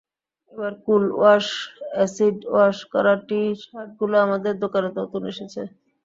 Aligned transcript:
এবার 0.53 0.73
cool 0.85 1.03
wash, 1.13 1.47
acid 1.93 2.37
wash 2.47 2.77
করা 2.93 3.13
টি-শার্টগুলো 3.27 4.15
আমাদের 4.25 4.53
দোকানে 4.63 4.89
নতুন 4.99 5.21
এসেছে। 5.31 5.61